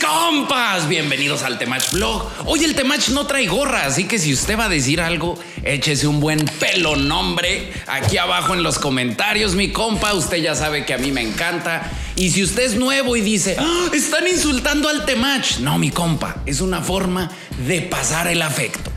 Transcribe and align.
Compas, 0.00 0.88
bienvenidos 0.88 1.42
al 1.42 1.58
Temach 1.58 1.90
Vlog. 1.92 2.30
Hoy 2.46 2.64
el 2.64 2.74
Temach 2.74 3.08
no 3.08 3.26
trae 3.26 3.46
gorra, 3.46 3.86
así 3.86 4.04
que 4.04 4.18
si 4.18 4.32
usted 4.32 4.58
va 4.58 4.66
a 4.66 4.68
decir 4.68 5.00
algo, 5.00 5.38
échese 5.64 6.06
un 6.06 6.20
buen 6.20 6.44
pelo 6.60 6.96
nombre 6.96 7.72
aquí 7.86 8.18
abajo 8.18 8.54
en 8.54 8.62
los 8.62 8.78
comentarios, 8.78 9.54
mi 9.54 9.72
compa. 9.72 10.14
Usted 10.14 10.38
ya 10.38 10.54
sabe 10.54 10.84
que 10.84 10.94
a 10.94 10.98
mí 10.98 11.10
me 11.10 11.22
encanta. 11.22 11.90
Y 12.16 12.30
si 12.30 12.42
usted 12.42 12.62
es 12.62 12.74
nuevo 12.74 13.16
y 13.16 13.20
dice, 13.20 13.56
"Ah, 13.58 13.88
están 13.92 14.28
insultando 14.28 14.88
al 14.88 15.04
Temach, 15.04 15.58
no, 15.58 15.78
mi 15.78 15.90
compa, 15.90 16.36
es 16.46 16.60
una 16.60 16.80
forma 16.82 17.30
de 17.66 17.82
pasar 17.82 18.28
el 18.28 18.42
afecto. 18.42 18.90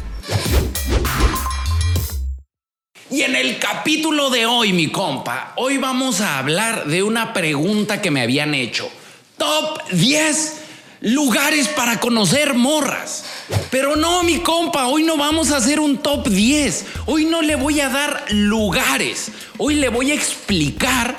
Y 3.10 3.22
en 3.22 3.36
el 3.36 3.60
capítulo 3.60 4.30
de 4.30 4.46
hoy, 4.46 4.74
mi 4.74 4.92
compa, 4.92 5.54
hoy 5.56 5.78
vamos 5.78 6.22
a 6.22 6.38
hablar 6.38 6.86
de 6.86 7.04
una 7.04 7.34
pregunta 7.34 8.02
que 8.02 8.12
me 8.12 8.22
habían 8.22 8.54
hecho. 8.54 8.90
Top 9.38 9.80
10 9.92 10.65
lugares 11.02 11.68
para 11.68 12.00
conocer 12.00 12.54
morras. 12.54 13.26
Pero 13.72 13.96
no, 13.96 14.24
mi 14.24 14.40
compa, 14.40 14.88
hoy 14.88 15.04
no 15.04 15.18
vamos 15.18 15.52
a 15.52 15.58
hacer 15.58 15.80
un 15.80 15.98
top 15.98 16.28
10. 16.28 16.86
Hoy 17.06 17.26
no 17.26 17.42
le 17.42 17.56
voy 17.56 17.82
a 17.82 17.90
dar 17.90 18.26
lugares. 18.30 19.32
Hoy 19.58 19.76
le 19.76 19.90
voy 19.90 20.12
a 20.12 20.16
explicar 20.16 21.16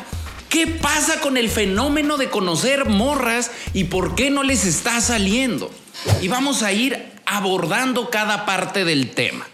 qué 0.48 0.66
pasa 0.66 1.20
con 1.20 1.36
el 1.36 1.48
fenómeno 1.48 2.16
de 2.16 2.30
conocer 2.30 2.86
morras 2.86 3.50
y 3.74 3.84
por 3.84 4.14
qué 4.14 4.30
no 4.30 4.42
les 4.42 4.64
está 4.64 5.00
saliendo. 5.00 5.70
Y 6.22 6.28
vamos 6.28 6.62
a 6.62 6.72
ir 6.72 7.12
abordando 7.24 8.10
cada 8.10 8.46
parte 8.46 8.84
del 8.84 9.10
tema. 9.10 9.46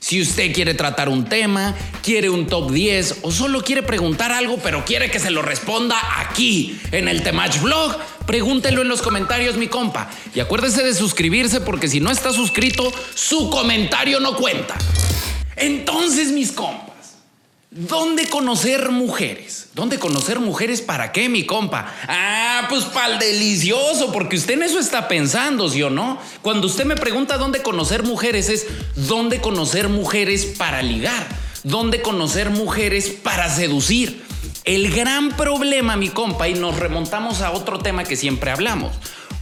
Si 0.00 0.20
usted 0.20 0.52
quiere 0.54 0.72
tratar 0.72 1.10
un 1.10 1.26
tema, 1.26 1.74
quiere 2.02 2.30
un 2.30 2.46
top 2.46 2.70
10 2.70 3.18
o 3.22 3.30
solo 3.30 3.62
quiere 3.62 3.82
preguntar 3.82 4.32
algo 4.32 4.58
pero 4.62 4.84
quiere 4.86 5.10
que 5.10 5.18
se 5.18 5.30
lo 5.30 5.42
responda 5.42 5.96
aquí 6.20 6.80
en 6.90 7.06
el 7.06 7.22
Temach 7.22 7.60
Vlog, 7.60 7.98
pregúntelo 8.26 8.80
en 8.80 8.88
los 8.88 9.02
comentarios, 9.02 9.56
mi 9.56 9.68
compa. 9.68 10.10
Y 10.34 10.40
acuérdese 10.40 10.82
de 10.82 10.94
suscribirse 10.94 11.60
porque 11.60 11.86
si 11.86 12.00
no 12.00 12.10
está 12.10 12.32
suscrito, 12.32 12.90
su 13.14 13.50
comentario 13.50 14.20
no 14.20 14.36
cuenta. 14.36 14.74
Entonces, 15.56 16.32
mis 16.32 16.52
compas, 16.52 16.89
¿dónde 17.70 18.26
conocer 18.28 18.90
mujeres? 18.90 19.68
¿Dónde 19.74 19.98
conocer 19.98 20.40
mujeres 20.40 20.80
para 20.80 21.12
qué, 21.12 21.28
mi 21.28 21.46
compa? 21.46 21.92
Ah, 22.08 22.66
pues 22.68 22.84
para 22.84 23.14
el 23.14 23.18
delicioso, 23.18 24.12
porque 24.12 24.36
usted 24.36 24.54
en 24.54 24.64
eso 24.64 24.80
está 24.80 25.06
pensando, 25.06 25.68
¿sí 25.68 25.82
o 25.82 25.90
no? 25.90 26.18
Cuando 26.42 26.66
usted 26.66 26.84
me 26.84 26.96
pregunta 26.96 27.38
dónde 27.38 27.62
conocer 27.62 28.02
mujeres 28.02 28.48
es 28.48 28.66
dónde 28.96 29.40
conocer 29.40 29.88
mujeres 29.88 30.44
para 30.44 30.82
ligar, 30.82 31.28
dónde 31.62 32.02
conocer 32.02 32.50
mujeres 32.50 33.10
para 33.10 33.48
seducir. 33.48 34.22
El 34.64 34.92
gran 34.92 35.36
problema, 35.36 35.96
mi 35.96 36.08
compa, 36.08 36.48
y 36.48 36.54
nos 36.54 36.76
remontamos 36.76 37.40
a 37.40 37.52
otro 37.52 37.78
tema 37.78 38.04
que 38.04 38.16
siempre 38.16 38.50
hablamos. 38.50 38.92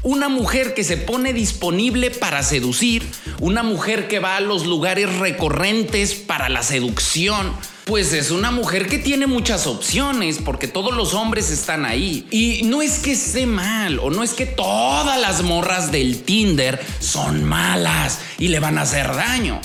Una 0.03 0.29
mujer 0.29 0.75
que 0.75 0.85
se 0.85 0.97
pone 0.97 1.33
disponible 1.33 2.11
para 2.11 2.43
seducir, 2.43 3.05
una 3.41 3.63
mujer 3.65 4.07
que 4.07 4.21
va 4.21 4.37
a 4.37 4.41
los 4.41 4.65
lugares 4.65 5.13
recurrentes 5.19 6.15
para 6.15 6.49
la 6.49 6.63
seducción, 6.63 7.53
pues 7.89 8.13
es 8.13 8.31
una 8.31 8.51
mujer 8.51 8.87
que 8.87 8.99
tiene 8.99 9.27
muchas 9.27 9.67
opciones 9.67 10.41
porque 10.45 10.69
todos 10.69 10.95
los 10.95 11.15
hombres 11.15 11.51
están 11.51 11.87
ahí. 11.87 12.29
Y 12.31 12.61
no 12.65 12.83
es 12.83 12.99
que 12.99 13.13
esté 13.13 13.47
mal 13.47 13.99
o 13.99 14.11
no 14.11 14.23
es 14.23 14.35
que 14.35 14.45
todas 14.45 15.19
las 15.19 15.43
morras 15.43 15.91
del 15.91 16.23
Tinder 16.23 16.79
son 17.01 17.45
malas 17.45 18.21
y 18.39 18.49
le 18.49 18.61
van 18.61 18.77
a 18.77 18.83
hacer 18.83 19.07
daño. 19.07 19.59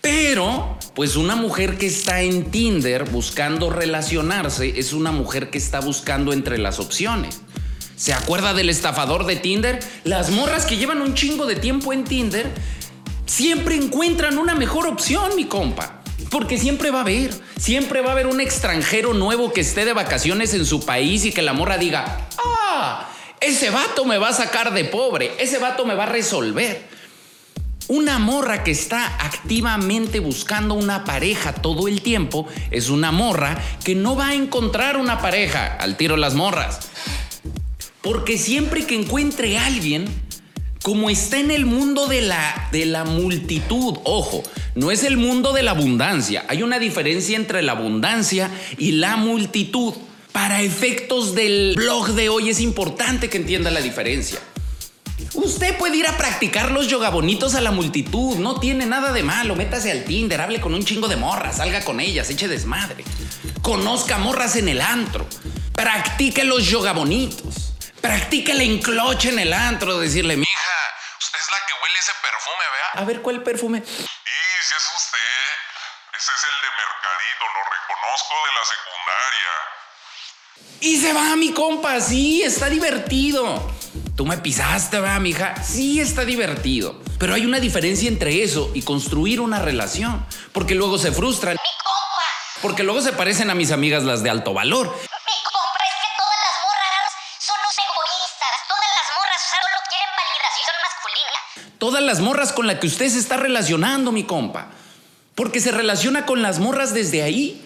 Pero, 0.00 0.80
pues 0.96 1.14
una 1.14 1.36
mujer 1.36 1.78
que 1.78 1.86
está 1.86 2.22
en 2.22 2.50
Tinder 2.50 3.04
buscando 3.04 3.70
relacionarse 3.70 4.76
es 4.76 4.92
una 4.92 5.12
mujer 5.12 5.48
que 5.50 5.58
está 5.58 5.78
buscando 5.78 6.32
entre 6.32 6.58
las 6.58 6.80
opciones. 6.80 7.40
¿Se 7.94 8.14
acuerda 8.14 8.52
del 8.52 8.68
estafador 8.68 9.26
de 9.26 9.36
Tinder? 9.36 9.78
Las 10.02 10.30
morras 10.30 10.66
que 10.66 10.76
llevan 10.76 11.00
un 11.00 11.14
chingo 11.14 11.46
de 11.46 11.54
tiempo 11.54 11.92
en 11.92 12.02
Tinder 12.02 12.52
siempre 13.26 13.76
encuentran 13.76 14.38
una 14.38 14.56
mejor 14.56 14.88
opción, 14.88 15.36
mi 15.36 15.44
compa. 15.44 15.95
Porque 16.36 16.58
siempre 16.58 16.90
va 16.90 16.98
a 16.98 17.00
haber, 17.00 17.32
siempre 17.58 18.02
va 18.02 18.10
a 18.10 18.12
haber 18.12 18.26
un 18.26 18.42
extranjero 18.42 19.14
nuevo 19.14 19.54
que 19.54 19.62
esté 19.62 19.86
de 19.86 19.94
vacaciones 19.94 20.52
en 20.52 20.66
su 20.66 20.84
país 20.84 21.24
y 21.24 21.32
que 21.32 21.40
la 21.40 21.54
morra 21.54 21.78
diga, 21.78 22.28
ah, 22.36 23.08
ese 23.40 23.70
vato 23.70 24.04
me 24.04 24.18
va 24.18 24.28
a 24.28 24.32
sacar 24.34 24.74
de 24.74 24.84
pobre, 24.84 25.32
ese 25.38 25.56
vato 25.56 25.86
me 25.86 25.94
va 25.94 26.02
a 26.02 26.08
resolver. 26.08 26.88
Una 27.88 28.18
morra 28.18 28.64
que 28.64 28.70
está 28.70 29.16
activamente 29.24 30.20
buscando 30.20 30.74
una 30.74 31.04
pareja 31.04 31.54
todo 31.54 31.88
el 31.88 32.02
tiempo 32.02 32.46
es 32.70 32.90
una 32.90 33.12
morra 33.12 33.58
que 33.82 33.94
no 33.94 34.14
va 34.14 34.28
a 34.28 34.34
encontrar 34.34 34.98
una 34.98 35.22
pareja 35.22 35.74
al 35.80 35.96
tiro 35.96 36.18
las 36.18 36.34
morras. 36.34 36.80
Porque 38.02 38.36
siempre 38.36 38.84
que 38.84 38.94
encuentre 38.94 39.56
a 39.56 39.64
alguien, 39.64 40.04
como 40.86 41.10
está 41.10 41.40
en 41.40 41.50
el 41.50 41.66
mundo 41.66 42.06
de 42.06 42.22
la, 42.22 42.68
de 42.70 42.86
la 42.86 43.02
multitud, 43.02 43.98
ojo, 44.04 44.44
no 44.76 44.92
es 44.92 45.02
el 45.02 45.16
mundo 45.16 45.52
de 45.52 45.64
la 45.64 45.72
abundancia, 45.72 46.44
hay 46.46 46.62
una 46.62 46.78
diferencia 46.78 47.34
entre 47.36 47.60
la 47.62 47.72
abundancia 47.72 48.52
y 48.78 48.92
la 48.92 49.16
multitud. 49.16 49.94
Para 50.30 50.62
efectos 50.62 51.34
del 51.34 51.74
blog 51.74 52.10
de 52.10 52.28
hoy 52.28 52.50
es 52.50 52.60
importante 52.60 53.28
que 53.28 53.38
entienda 53.38 53.72
la 53.72 53.80
diferencia. 53.80 54.38
Usted 55.34 55.76
puede 55.76 55.96
ir 55.96 56.06
a 56.06 56.16
practicar 56.16 56.70
los 56.70 56.86
yoga 56.86 57.10
bonitos 57.10 57.56
a 57.56 57.60
la 57.60 57.72
multitud, 57.72 58.36
no 58.36 58.60
tiene 58.60 58.86
nada 58.86 59.12
de 59.12 59.24
malo. 59.24 59.56
Métase 59.56 59.90
al 59.90 60.04
Tinder, 60.04 60.40
hable 60.40 60.60
con 60.60 60.72
un 60.72 60.84
chingo 60.84 61.08
de 61.08 61.16
morras, 61.16 61.56
salga 61.56 61.84
con 61.84 61.98
ellas, 61.98 62.30
eche 62.30 62.46
desmadre. 62.46 63.02
Conozca 63.60 64.18
morras 64.18 64.54
en 64.54 64.68
el 64.68 64.80
antro, 64.80 65.26
practique 65.72 66.44
los 66.44 66.64
yoga 66.70 66.92
bonitos, 66.92 67.72
practique 68.00 68.52
el 68.52 68.60
encloche 68.60 69.30
en 69.30 69.40
el 69.40 69.52
antro, 69.52 69.98
decirle, 69.98 70.45
huele 71.86 71.98
ese 72.00 72.12
perfume, 72.20 72.64
vea. 72.72 73.02
a 73.02 73.04
ver 73.04 73.22
cuál 73.22 73.42
perfume. 73.42 73.82
Sí, 73.84 73.94
sí 73.94 74.74
es 74.76 74.86
usted. 74.96 75.18
Ese 76.16 76.32
es 76.32 76.44
el 76.44 76.56
de 76.62 76.70
Mercadito, 76.82 77.44
lo 77.54 77.62
reconozco 77.76 78.34
de 78.46 78.52
la 78.56 78.64
secundaria. 78.74 79.54
Y 80.80 81.00
se 81.00 81.12
va, 81.12 81.36
mi 81.36 81.52
compa, 81.52 82.00
sí, 82.00 82.42
está 82.42 82.68
divertido. 82.68 83.74
Tú 84.16 84.24
me 84.24 84.38
pisaste, 84.38 84.98
va, 84.98 85.18
mija. 85.20 85.62
Sí, 85.62 86.00
está 86.00 86.24
divertido. 86.24 87.00
Pero 87.18 87.34
hay 87.34 87.44
una 87.44 87.60
diferencia 87.60 88.08
entre 88.08 88.42
eso 88.42 88.70
y 88.74 88.82
construir 88.82 89.40
una 89.40 89.58
relación. 89.60 90.26
Porque 90.52 90.74
luego 90.74 90.96
se 90.98 91.12
frustran. 91.12 91.54
Mi 91.54 91.84
compa, 91.84 92.62
Porque 92.62 92.82
luego 92.82 93.02
se 93.02 93.12
parecen 93.12 93.50
a 93.50 93.54
mis 93.54 93.70
amigas 93.72 94.04
las 94.04 94.22
de 94.22 94.30
alto 94.30 94.54
valor. 94.54 94.94
Todas 101.86 102.02
las 102.02 102.18
morras 102.18 102.52
con 102.52 102.66
las 102.66 102.80
que 102.80 102.88
usted 102.88 103.08
se 103.08 103.20
está 103.20 103.36
relacionando, 103.36 104.10
mi 104.10 104.24
compa. 104.24 104.72
Porque 105.36 105.60
se 105.60 105.70
relaciona 105.70 106.26
con 106.26 106.42
las 106.42 106.58
morras 106.58 106.92
desde 106.92 107.22
ahí. 107.22 107.62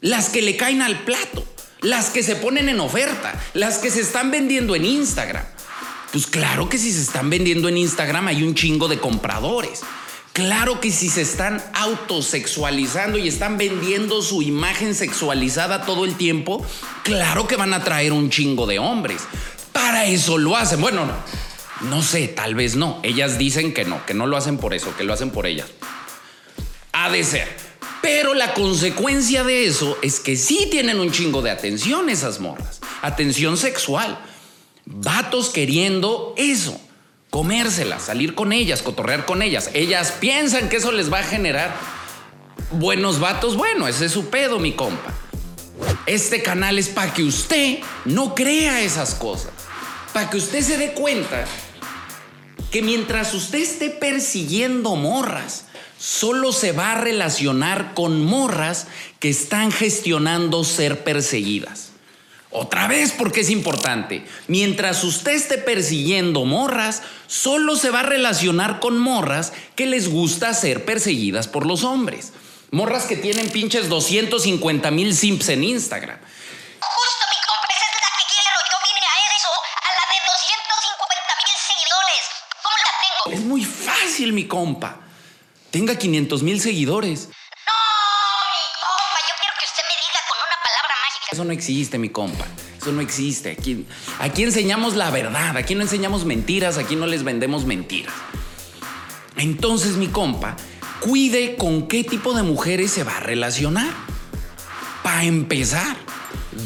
Las 0.00 0.30
que 0.30 0.42
le 0.42 0.56
caen 0.56 0.82
al 0.82 1.04
plato. 1.04 1.46
Las 1.80 2.10
que 2.10 2.24
se 2.24 2.34
ponen 2.34 2.68
en 2.68 2.80
oferta. 2.80 3.40
Las 3.54 3.78
que 3.78 3.92
se 3.92 4.00
están 4.00 4.32
vendiendo 4.32 4.74
en 4.74 4.84
Instagram. 4.84 5.44
Pues 6.10 6.26
claro 6.26 6.68
que 6.68 6.76
si 6.76 6.90
se 6.90 7.02
están 7.02 7.30
vendiendo 7.30 7.68
en 7.68 7.76
Instagram 7.76 8.26
hay 8.26 8.42
un 8.42 8.56
chingo 8.56 8.88
de 8.88 8.98
compradores. 8.98 9.82
Claro 10.32 10.80
que 10.80 10.90
si 10.90 11.08
se 11.08 11.22
están 11.22 11.62
autosexualizando 11.74 13.16
y 13.16 13.28
están 13.28 13.58
vendiendo 13.58 14.22
su 14.22 14.42
imagen 14.42 14.96
sexualizada 14.96 15.86
todo 15.86 16.04
el 16.04 16.16
tiempo, 16.16 16.66
claro 17.04 17.46
que 17.46 17.54
van 17.54 17.74
a 17.74 17.84
traer 17.84 18.12
un 18.12 18.28
chingo 18.28 18.66
de 18.66 18.80
hombres. 18.80 19.22
Para 19.70 20.06
eso 20.06 20.36
lo 20.36 20.56
hacen. 20.56 20.80
Bueno, 20.80 21.06
no, 21.06 21.14
no 21.82 22.02
sé, 22.02 22.28
tal 22.28 22.54
vez 22.54 22.76
no. 22.76 23.00
Ellas 23.02 23.38
dicen 23.38 23.74
que 23.74 23.84
no, 23.84 24.04
que 24.06 24.14
no 24.14 24.26
lo 24.26 24.36
hacen 24.36 24.58
por 24.58 24.74
eso, 24.74 24.94
que 24.96 25.04
lo 25.04 25.12
hacen 25.12 25.30
por 25.30 25.46
ellas. 25.46 25.68
Ha 26.92 27.10
de 27.10 27.24
ser. 27.24 27.48
Pero 28.02 28.34
la 28.34 28.52
consecuencia 28.54 29.44
de 29.44 29.66
eso 29.66 29.96
es 30.02 30.20
que 30.20 30.36
sí 30.36 30.68
tienen 30.70 31.00
un 31.00 31.12
chingo 31.12 31.40
de 31.40 31.50
atención 31.50 32.10
esas 32.10 32.40
morras. 32.40 32.80
Atención 33.00 33.56
sexual. 33.56 34.18
Vatos 34.84 35.50
queriendo 35.50 36.34
eso. 36.36 36.80
Comérselas, 37.30 38.02
salir 38.02 38.34
con 38.34 38.52
ellas, 38.52 38.82
cotorrear 38.82 39.24
con 39.24 39.40
ellas. 39.40 39.70
Ellas 39.72 40.12
piensan 40.20 40.68
que 40.68 40.76
eso 40.76 40.92
les 40.92 41.12
va 41.12 41.20
a 41.20 41.24
generar 41.24 41.74
buenos 42.72 43.20
vatos. 43.20 43.56
Bueno, 43.56 43.88
ese 43.88 44.06
es 44.06 44.12
su 44.12 44.28
pedo, 44.28 44.58
mi 44.58 44.72
compa. 44.72 45.14
Este 46.06 46.42
canal 46.42 46.78
es 46.78 46.88
para 46.88 47.14
que 47.14 47.22
usted 47.22 47.78
no 48.04 48.34
crea 48.34 48.82
esas 48.82 49.14
cosas. 49.14 49.52
Para 50.12 50.28
que 50.28 50.36
usted 50.36 50.60
se 50.60 50.76
dé 50.76 50.92
cuenta 50.92 51.46
que 52.72 52.82
mientras 52.82 53.34
usted 53.34 53.58
esté 53.58 53.90
persiguiendo 53.90 54.96
morras, 54.96 55.66
solo 55.98 56.52
se 56.52 56.72
va 56.72 56.92
a 56.92 57.00
relacionar 57.00 57.92
con 57.92 58.24
morras 58.24 58.86
que 59.20 59.28
están 59.28 59.70
gestionando 59.70 60.64
ser 60.64 61.04
perseguidas. 61.04 61.90
Otra 62.50 62.88
vez 62.88 63.12
porque 63.12 63.42
es 63.42 63.50
importante. 63.50 64.24
Mientras 64.48 65.04
usted 65.04 65.32
esté 65.32 65.58
persiguiendo 65.58 66.46
morras, 66.46 67.02
solo 67.26 67.76
se 67.76 67.90
va 67.90 68.00
a 68.00 68.04
relacionar 68.04 68.80
con 68.80 68.98
morras 68.98 69.52
que 69.76 69.84
les 69.84 70.08
gusta 70.08 70.54
ser 70.54 70.86
perseguidas 70.86 71.48
por 71.48 71.66
los 71.66 71.84
hombres. 71.84 72.32
Morras 72.70 73.04
que 73.04 73.16
tienen 73.16 73.50
pinches 73.50 73.90
250 73.90 74.90
mil 74.90 75.14
simps 75.14 75.50
en 75.50 75.64
Instagram. 75.64 76.18
Justo, 76.80 77.31
fácil, 84.22 84.32
mi 84.32 84.46
compa. 84.46 84.96
Tenga 85.70 85.96
500 85.96 86.42
mil 86.42 86.60
seguidores. 86.60 87.28
No, 87.28 87.74
mi 88.52 88.66
compa, 88.80 89.18
yo 89.28 89.34
quiero 89.40 89.54
que 89.58 89.64
usted 89.64 89.82
me 89.88 89.96
diga 90.00 90.20
con 90.28 90.38
una 90.38 90.58
palabra 90.62 90.94
mágica. 91.02 91.26
Eso 91.32 91.44
no 91.44 91.52
existe, 91.52 91.98
mi 91.98 92.08
compa. 92.10 92.46
Eso 92.80 92.92
no 92.92 93.00
existe. 93.00 93.52
Aquí, 93.52 93.86
aquí 94.20 94.42
enseñamos 94.42 94.94
la 94.94 95.10
verdad. 95.10 95.56
Aquí 95.56 95.74
no 95.74 95.82
enseñamos 95.82 96.24
mentiras. 96.24 96.78
Aquí 96.78 96.94
no 96.94 97.06
les 97.06 97.24
vendemos 97.24 97.64
mentiras. 97.64 98.14
Entonces, 99.36 99.96
mi 99.96 100.08
compa, 100.08 100.56
cuide 101.00 101.56
con 101.56 101.88
qué 101.88 102.04
tipo 102.04 102.34
de 102.34 102.42
mujeres 102.42 102.90
se 102.92 103.04
va 103.04 103.16
a 103.16 103.20
relacionar. 103.20 103.92
Para 105.02 105.24
empezar. 105.24 105.96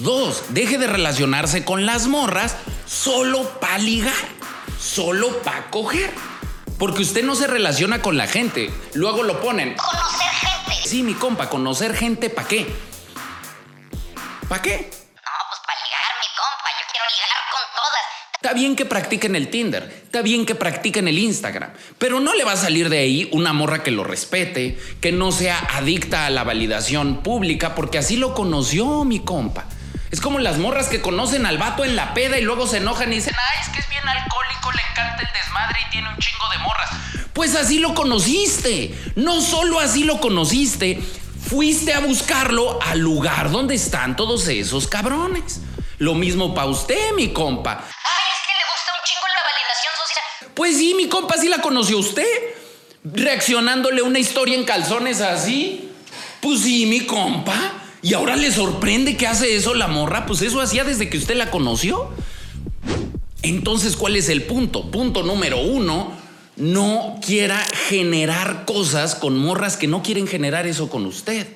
Dos, 0.02 0.42
deje 0.50 0.78
de 0.78 0.88
relacionarse 0.88 1.64
con 1.64 1.86
las 1.86 2.08
morras 2.08 2.56
solo 2.86 3.48
para 3.60 3.78
ligar, 3.78 4.14
solo 4.80 5.42
para 5.42 5.70
coger. 5.70 6.10
Porque 6.78 7.02
usted 7.02 7.25
no 7.25 7.34
se 7.34 7.46
relaciona 7.46 8.02
con 8.02 8.17
la 8.17 8.26
gente. 8.26 8.70
Luego 8.94 9.23
lo 9.23 9.40
ponen. 9.40 9.75
Conocer 9.75 10.28
gente. 10.31 10.88
Sí, 10.88 11.02
mi 11.02 11.14
compa, 11.14 11.49
conocer 11.49 11.96
gente, 11.96 12.28
¿para 12.28 12.49
qué? 12.49 12.67
¿Para 14.49 14.62
qué? 14.62 14.73
No, 14.73 15.32
pues 15.49 15.61
para 15.67 15.81
ligar, 15.84 16.12
mi 16.20 16.28
compa. 16.37 16.70
Yo 16.78 16.87
quiero 16.93 17.06
ligar 17.06 17.38
con 17.50 17.62
todas. 17.75 18.02
Está 18.34 18.52
bien 18.52 18.76
que 18.76 18.84
practiquen 18.84 19.34
el 19.37 19.49
Tinder, 19.49 20.02
está 20.05 20.23
bien 20.23 20.44
que 20.44 20.55
practiquen 20.55 21.08
el 21.08 21.19
Instagram, 21.19 21.73
pero 21.99 22.20
no 22.20 22.34
le 22.34 22.44
va 22.44 22.52
a 22.52 22.56
salir 22.56 22.90
de 22.90 22.99
ahí 22.99 23.28
una 23.32 23.52
morra 23.52 23.82
que 23.82 23.90
lo 23.90 24.05
respete, 24.05 24.78
que 25.00 25.11
no 25.11 25.32
sea 25.32 25.58
adicta 25.73 26.26
a 26.26 26.31
la 26.31 26.44
validación 26.44 27.23
pública, 27.23 27.75
porque 27.75 27.99
así 27.99 28.17
lo 28.17 28.34
conoció 28.34 29.05
mi 29.05 29.20
compa. 29.20 29.67
Es 30.10 30.20
como 30.20 30.38
las 30.38 30.58
morras 30.58 30.88
que 30.88 31.00
conocen 31.00 31.46
al 31.46 31.58
vato 31.58 31.84
en 31.84 31.96
la 31.96 32.14
peda 32.14 32.38
y 32.38 32.42
luego 32.42 32.66
se 32.66 32.78
enojan 32.78 33.12
y 33.12 33.16
dicen, 33.16 33.34
ay, 33.36 33.62
es 33.62 33.68
que 33.70 33.80
es 33.80 33.88
bien 33.88 34.06
alcohólico, 34.08 34.72
le 34.72 34.82
encanta 34.90 35.22
el 35.22 35.32
desmadre 35.32 35.78
y 35.86 35.90
tiene 35.90 36.08
un 36.08 36.18
chingo 36.18 36.48
de 36.50 36.58
morras. 36.58 36.90
Pues 37.32 37.56
así 37.56 37.80
lo 37.80 37.94
conociste. 37.94 38.94
No 39.16 39.40
solo 39.40 39.80
así 39.80 40.04
lo 40.04 40.20
conociste, 40.20 41.02
fuiste 41.48 41.92
a 41.92 42.00
buscarlo 42.00 42.78
al 42.82 43.00
lugar 43.00 43.50
donde 43.50 43.74
están 43.74 44.16
todos 44.16 44.46
esos 44.48 44.86
cabrones. 44.86 45.60
Lo 45.98 46.14
mismo 46.14 46.54
para 46.54 46.68
usted, 46.68 47.12
mi 47.14 47.32
compa. 47.32 47.72
Ay, 47.72 47.78
es 47.78 48.46
que 48.46 48.52
le 48.52 48.64
gusta 48.72 48.92
un 48.94 49.04
chingo 49.04 49.26
la 49.34 49.42
validación 49.42 49.94
social. 50.06 50.52
Pues 50.54 50.76
sí, 50.76 50.94
mi 50.94 51.08
compa 51.08 51.36
sí 51.36 51.48
la 51.48 51.60
conoció 51.60 51.98
usted. 51.98 52.26
Reaccionándole 53.04 54.02
una 54.02 54.18
historia 54.18 54.54
en 54.54 54.64
calzones 54.64 55.20
así. 55.20 55.90
Pues 56.40 56.60
sí, 56.60 56.86
mi 56.86 57.06
compa. 57.06 57.54
Y 58.06 58.14
ahora 58.14 58.36
le 58.36 58.52
sorprende 58.52 59.16
que 59.16 59.26
hace 59.26 59.56
eso 59.56 59.74
la 59.74 59.88
morra. 59.88 60.26
Pues 60.26 60.40
eso 60.40 60.60
hacía 60.60 60.84
desde 60.84 61.08
que 61.08 61.18
usted 61.18 61.34
la 61.34 61.50
conoció. 61.50 62.08
Entonces, 63.42 63.96
¿cuál 63.96 64.14
es 64.14 64.28
el 64.28 64.44
punto? 64.44 64.92
Punto 64.92 65.24
número 65.24 65.58
uno. 65.58 66.12
No 66.54 67.18
quiera 67.20 67.58
generar 67.88 68.64
cosas 68.64 69.16
con 69.16 69.36
morras 69.36 69.76
que 69.76 69.88
no 69.88 70.04
quieren 70.04 70.28
generar 70.28 70.68
eso 70.68 70.88
con 70.88 71.04
usted. 71.04 71.48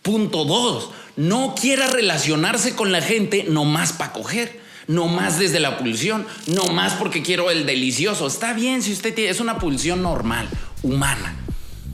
Punto 0.00 0.46
dos. 0.46 0.92
No 1.16 1.54
quiera 1.54 1.88
relacionarse 1.88 2.74
con 2.74 2.90
la 2.90 3.02
gente 3.02 3.44
nomás 3.50 3.92
para 3.92 4.14
coger. 4.14 4.62
No 4.86 5.08
más 5.08 5.38
desde 5.38 5.60
la 5.60 5.76
pulsión, 5.76 6.26
no 6.46 6.68
más 6.68 6.94
porque 6.94 7.22
quiero 7.22 7.50
el 7.50 7.66
delicioso. 7.66 8.26
Está 8.26 8.54
bien 8.54 8.82
si 8.82 8.94
usted 8.94 9.14
tiene, 9.14 9.30
es 9.30 9.40
una 9.40 9.58
pulsión 9.58 10.00
normal, 10.00 10.48
humana. 10.82 11.36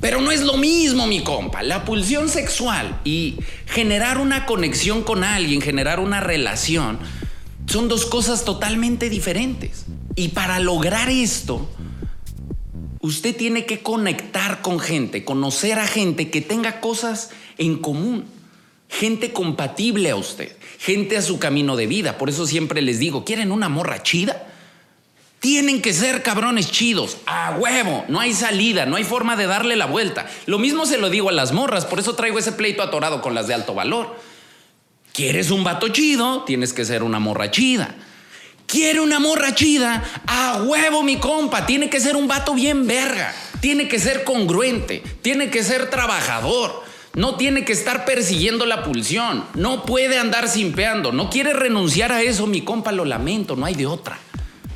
Pero 0.04 0.20
no 0.20 0.30
es 0.30 0.42
lo 0.42 0.58
mismo, 0.58 1.06
mi 1.06 1.22
compa. 1.22 1.62
La 1.62 1.86
pulsión 1.86 2.28
sexual 2.28 3.00
y 3.04 3.36
generar 3.64 4.18
una 4.18 4.44
conexión 4.44 5.02
con 5.02 5.24
alguien, 5.24 5.62
generar 5.62 5.98
una 5.98 6.20
relación, 6.20 6.98
son 7.64 7.88
dos 7.88 8.04
cosas 8.04 8.44
totalmente 8.44 9.08
diferentes. 9.08 9.86
Y 10.14 10.28
para 10.28 10.60
lograr 10.60 11.08
esto, 11.08 11.70
usted 13.00 13.34
tiene 13.34 13.64
que 13.64 13.80
conectar 13.80 14.60
con 14.60 14.78
gente, 14.78 15.24
conocer 15.24 15.78
a 15.78 15.86
gente 15.86 16.28
que 16.28 16.42
tenga 16.42 16.82
cosas 16.82 17.30
en 17.56 17.78
común, 17.78 18.26
gente 18.90 19.32
compatible 19.32 20.10
a 20.10 20.16
usted, 20.16 20.54
gente 20.80 21.16
a 21.16 21.22
su 21.22 21.38
camino 21.38 21.76
de 21.76 21.86
vida. 21.86 22.18
Por 22.18 22.28
eso 22.28 22.46
siempre 22.46 22.82
les 22.82 22.98
digo, 22.98 23.24
¿quieren 23.24 23.50
una 23.50 23.70
morra 23.70 24.02
chida? 24.02 24.53
Tienen 25.44 25.82
que 25.82 25.92
ser 25.92 26.22
cabrones 26.22 26.70
chidos, 26.70 27.18
a 27.26 27.50
huevo, 27.58 28.06
no 28.08 28.18
hay 28.18 28.32
salida, 28.32 28.86
no 28.86 28.96
hay 28.96 29.04
forma 29.04 29.36
de 29.36 29.46
darle 29.46 29.76
la 29.76 29.84
vuelta. 29.84 30.26
Lo 30.46 30.58
mismo 30.58 30.86
se 30.86 30.96
lo 30.96 31.10
digo 31.10 31.28
a 31.28 31.32
las 31.32 31.52
morras, 31.52 31.84
por 31.84 31.98
eso 31.98 32.14
traigo 32.14 32.38
ese 32.38 32.52
pleito 32.52 32.82
atorado 32.82 33.20
con 33.20 33.34
las 33.34 33.46
de 33.46 33.52
alto 33.52 33.74
valor. 33.74 34.16
¿Quieres 35.12 35.50
un 35.50 35.62
vato 35.62 35.88
chido? 35.88 36.44
Tienes 36.44 36.72
que 36.72 36.86
ser 36.86 37.02
una 37.02 37.18
morra 37.18 37.50
chida. 37.50 37.94
¿Quiere 38.66 39.00
una 39.00 39.18
morra 39.18 39.54
chida? 39.54 40.02
A 40.26 40.62
huevo, 40.62 41.02
mi 41.02 41.18
compa, 41.18 41.66
tiene 41.66 41.90
que 41.90 42.00
ser 42.00 42.16
un 42.16 42.26
vato 42.26 42.54
bien 42.54 42.86
verga, 42.86 43.34
tiene 43.60 43.86
que 43.86 43.98
ser 43.98 44.24
congruente, 44.24 45.02
tiene 45.20 45.50
que 45.50 45.62
ser 45.62 45.90
trabajador. 45.90 46.82
No 47.16 47.36
tiene 47.36 47.66
que 47.66 47.74
estar 47.74 48.06
persiguiendo 48.06 48.64
la 48.64 48.82
pulsión. 48.82 49.44
No 49.52 49.84
puede 49.84 50.16
andar 50.16 50.48
simpeando. 50.48 51.12
No 51.12 51.28
quiere 51.28 51.52
renunciar 51.52 52.12
a 52.12 52.22
eso, 52.22 52.46
mi 52.46 52.62
compa, 52.62 52.92
lo 52.92 53.04
lamento, 53.04 53.56
no 53.56 53.66
hay 53.66 53.74
de 53.74 53.86
otra. 53.86 54.18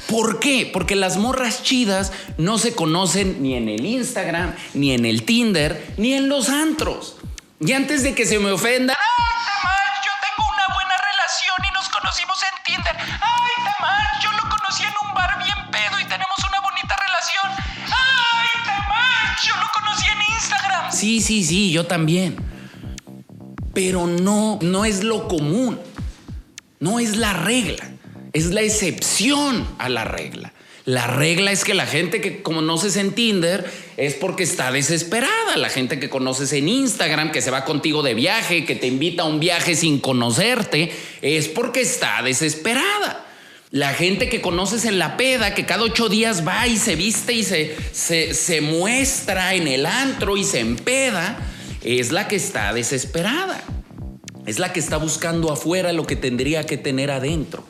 ¿Por 0.07 0.41
qué? 0.41 0.71
Porque 0.73 0.97
las 0.97 1.17
morras 1.17 1.63
chidas 1.63 2.13
no 2.39 2.59
se 2.59 2.75
conocen 2.75 3.43
ni 3.43 3.55
en 3.55 3.69
el 3.69 3.85
Instagram, 3.85 4.55
ni 4.75 4.93
en 4.93 5.05
el 5.05 5.25
Tinder, 5.25 5.95
ni 5.99 6.15
en 6.15 6.29
los 6.29 6.49
antros. 6.49 7.17
Y 7.61 7.73
antes 7.73 8.03
de 8.03 8.15
que 8.15 8.25
se 8.25 8.39
me 8.39 8.51
ofenda, 8.53 8.95
¡Ay, 8.95 9.45
Tamar! 9.45 9.93
Yo 10.05 10.13
tengo 10.23 10.49
una 10.49 10.75
buena 10.75 10.97
relación 10.97 11.57
y 11.69 11.75
nos 11.75 11.89
conocimos 11.89 12.39
en 12.43 12.65
Tinder. 12.65 12.97
¡Ay, 12.97 13.65
Tamar! 13.65 14.23
Yo 14.23 14.31
lo 14.33 14.49
conocí 14.49 14.85
en 14.85 14.95
un 15.07 15.15
bar 15.15 15.37
bien 15.43 15.71
pedo 15.73 16.01
y 16.01 16.05
tenemos 16.05 16.39
una 16.49 16.61
bonita 16.61 16.97
relación. 16.97 17.53
¡Ay, 17.87 18.49
Tamar! 18.65 19.37
Yo 19.45 19.57
lo 19.57 19.69
conocí 19.75 20.07
en 20.09 20.35
Instagram. 20.35 20.93
Sí, 20.93 21.21
sí, 21.21 21.45
sí, 21.45 21.73
yo 21.73 21.87
también. 21.87 22.37
Pero 23.75 24.07
no, 24.07 24.59
no 24.63 24.85
es 24.85 25.05
lo 25.05 25.29
común. 25.29 25.81
No 26.81 27.01
es 27.01 27.17
la 27.17 27.33
regla. 27.33 27.98
Es 28.39 28.53
la 28.53 28.63
excepción 28.63 29.67
a 29.79 29.89
la 29.89 30.05
regla. 30.05 30.53
La 30.85 31.09
regla 31.09 31.51
es 31.51 31.65
que 31.65 31.75
la 31.75 31.87
gente 31.87 32.21
que 32.21 32.41
conoces 32.41 32.95
en 32.95 33.11
Tinder 33.11 33.69
es 33.97 34.15
porque 34.15 34.45
está 34.45 34.71
desesperada. 34.71 35.57
La 35.57 35.69
gente 35.69 35.99
que 35.99 36.09
conoces 36.09 36.53
en 36.53 36.69
Instagram, 36.69 37.33
que 37.33 37.43
se 37.43 37.51
va 37.51 37.65
contigo 37.65 38.05
de 38.05 38.15
viaje, 38.15 38.65
que 38.65 38.77
te 38.77 38.87
invita 38.87 39.25
a 39.25 39.27
un 39.27 39.41
viaje 39.41 39.75
sin 39.75 39.99
conocerte, 39.99 40.93
es 41.21 41.49
porque 41.49 41.81
está 41.81 42.23
desesperada. 42.23 43.27
La 43.73 43.93
gente 43.93 44.29
que 44.29 44.41
conoces 44.41 44.85
en 44.85 45.01
la 45.01 45.17
peda, 45.17 45.53
que 45.53 45.67
cada 45.67 45.83
ocho 45.83 46.09
días 46.09 46.47
va 46.47 46.69
y 46.69 46.77
se 46.77 46.95
viste 46.95 47.33
y 47.33 47.43
se, 47.43 47.75
se, 47.91 48.35
se 48.35 48.61
muestra 48.61 49.57
en 49.57 49.67
el 49.67 49.85
antro 49.85 50.37
y 50.37 50.45
se 50.45 50.61
empeda, 50.61 51.41
es 51.83 52.13
la 52.13 52.29
que 52.29 52.37
está 52.37 52.73
desesperada. 52.73 53.65
Es 54.47 54.61
la 54.61 54.73
que 54.73 54.79
está 54.79 54.97
buscando 54.97 55.53
afuera 55.53 55.93
lo 55.93 56.07
que 56.07 56.15
tendría 56.15 56.65
que 56.67 56.77
tener 56.77 57.11
adentro. 57.11 57.67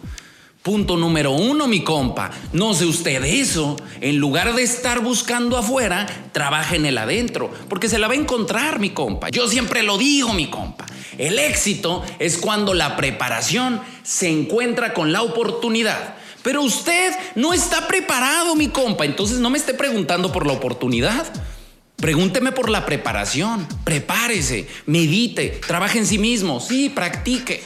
Punto 0.69 0.99
número 0.99 1.33
uno, 1.33 1.67
mi 1.67 1.83
compa. 1.83 2.31
No 2.53 2.75
sé 2.75 2.85
usted 2.85 3.25
eso. 3.25 3.79
En 4.03 4.19
lugar 4.19 4.55
de 4.55 4.63
estar 4.63 5.01
buscando 5.01 5.57
afuera, 5.57 6.07
trabaje 6.33 6.77
en 6.77 6.85
el 6.85 6.99
adentro, 6.99 7.51
porque 7.71 7.89
se 7.89 7.99
la 7.99 8.07
va 8.07 8.13
a 8.13 8.19
encontrar, 8.19 8.79
mi 8.79 8.91
compa. 8.91 9.31
Yo 9.31 9.49
siempre 9.49 9.83
lo 9.83 9.97
digo, 9.97 10.35
mi 10.35 10.51
compa. 10.51 10.85
El 11.17 11.39
éxito 11.39 12.05
es 12.19 12.37
cuando 12.37 12.75
la 12.75 12.99
preparación 12.99 13.81
se 14.03 14.29
encuentra 14.29 14.93
con 14.93 15.11
la 15.11 15.23
oportunidad. 15.23 16.17
Pero 16.43 16.61
usted 16.61 17.15
no 17.35 17.55
está 17.55 17.89
preparado, 17.89 18.55
mi 18.55 18.69
compa. 18.69 19.07
Entonces 19.07 19.39
no 19.39 19.49
me 19.49 19.57
esté 19.57 19.73
preguntando 19.73 20.33
por 20.33 20.47
la 20.47 20.53
oportunidad. 20.53 21.33
Pregúnteme 21.97 22.53
por 22.53 22.69
la 22.69 22.85
preparación. 22.85 23.67
Prepárese, 23.85 24.69
medite, 24.85 25.61
trabaje 25.67 25.97
en 25.97 26.05
sí 26.05 26.19
mismo. 26.19 26.61
Sí, 26.61 26.91
practique. 26.91 27.63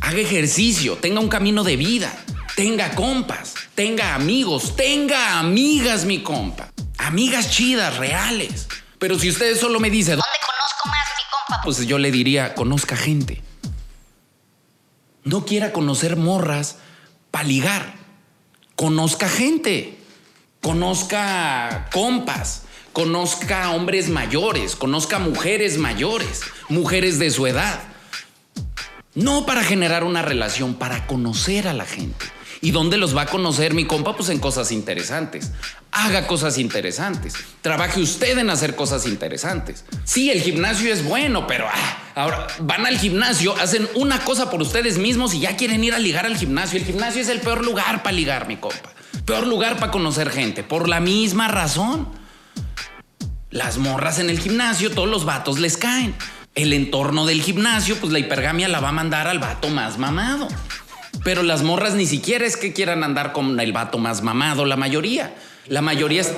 Haga 0.00 0.18
ejercicio, 0.18 0.96
tenga 0.96 1.20
un 1.20 1.28
camino 1.28 1.62
de 1.62 1.76
vida, 1.76 2.10
tenga 2.56 2.94
compas, 2.94 3.54
tenga 3.74 4.14
amigos, 4.14 4.76
tenga 4.76 5.38
amigas, 5.38 6.04
mi 6.04 6.22
compa. 6.22 6.70
Amigas 6.98 7.50
chidas, 7.50 7.96
reales. 7.96 8.68
Pero 8.98 9.18
si 9.18 9.30
usted 9.30 9.56
solo 9.58 9.80
me 9.80 9.90
dice, 9.90 10.12
¿Dónde 10.12 10.22
conozco 10.40 10.88
más, 10.88 11.08
mi 11.16 11.24
compa? 11.30 11.62
pues 11.64 11.86
yo 11.86 11.98
le 11.98 12.10
diría, 12.10 12.54
conozca 12.54 12.96
gente. 12.96 13.42
No 15.24 15.44
quiera 15.44 15.72
conocer 15.72 16.16
morras 16.16 16.76
para 17.30 17.44
ligar. 17.44 17.94
Conozca 18.76 19.28
gente. 19.28 19.98
Conozca 20.60 21.88
compas. 21.92 22.62
Conozca 22.92 23.70
hombres 23.70 24.08
mayores. 24.08 24.76
Conozca 24.76 25.18
mujeres 25.18 25.78
mayores. 25.78 26.42
Mujeres 26.68 27.18
de 27.18 27.30
su 27.30 27.46
edad. 27.46 27.80
No 29.14 29.44
para 29.44 29.62
generar 29.64 30.04
una 30.04 30.22
relación, 30.22 30.74
para 30.74 31.06
conocer 31.06 31.68
a 31.68 31.74
la 31.74 31.84
gente. 31.84 32.26
¿Y 32.62 32.72
dónde 32.72 32.98
los 32.98 33.16
va 33.16 33.22
a 33.22 33.26
conocer 33.26 33.72
mi 33.72 33.86
compa? 33.86 34.14
Pues 34.14 34.28
en 34.28 34.38
cosas 34.38 34.70
interesantes. 34.70 35.52
Haga 35.92 36.26
cosas 36.26 36.58
interesantes. 36.58 37.34
Trabaje 37.62 38.00
usted 38.00 38.36
en 38.36 38.50
hacer 38.50 38.76
cosas 38.76 39.06
interesantes. 39.06 39.84
Sí, 40.04 40.30
el 40.30 40.42
gimnasio 40.42 40.92
es 40.92 41.02
bueno, 41.02 41.46
pero 41.46 41.66
ah, 41.66 41.98
ahora 42.14 42.46
van 42.60 42.84
al 42.86 42.98
gimnasio, 42.98 43.56
hacen 43.56 43.88
una 43.94 44.20
cosa 44.24 44.50
por 44.50 44.60
ustedes 44.60 44.98
mismos 44.98 45.32
y 45.32 45.40
ya 45.40 45.56
quieren 45.56 45.82
ir 45.82 45.94
a 45.94 45.98
ligar 45.98 46.26
al 46.26 46.36
gimnasio. 46.36 46.78
El 46.78 46.84
gimnasio 46.84 47.22
es 47.22 47.28
el 47.28 47.40
peor 47.40 47.64
lugar 47.64 48.02
para 48.02 48.14
ligar, 48.14 48.46
mi 48.46 48.56
compa. 48.56 48.90
Peor 49.24 49.46
lugar 49.46 49.78
para 49.78 49.90
conocer 49.90 50.30
gente, 50.30 50.62
por 50.62 50.88
la 50.88 51.00
misma 51.00 51.48
razón. 51.48 52.08
Las 53.50 53.78
morras 53.78 54.18
en 54.18 54.28
el 54.28 54.38
gimnasio, 54.38 54.90
todos 54.90 55.08
los 55.08 55.24
vatos 55.24 55.58
les 55.58 55.76
caen. 55.76 56.14
El 56.54 56.72
entorno 56.72 57.26
del 57.26 57.42
gimnasio, 57.42 57.96
pues 57.96 58.12
la 58.12 58.18
hipergamia 58.18 58.68
la 58.68 58.80
va 58.80 58.90
a 58.90 58.92
mandar 58.92 59.28
al 59.28 59.38
vato 59.38 59.68
más 59.70 59.98
mamado. 59.98 60.46
Pero 61.24 61.42
las 61.42 61.62
morras 61.62 61.94
ni 61.94 62.06
siquiera 62.06 62.46
es 62.46 62.56
que 62.56 62.72
quieran 62.72 63.04
andar 63.04 63.32
con 63.32 63.58
el 63.60 63.72
vato 63.72 63.98
más 63.98 64.22
mamado, 64.22 64.64
la 64.64 64.76
mayoría. 64.76 65.34
La 65.66 65.82
mayoría 65.82 66.22
es- 66.22 66.32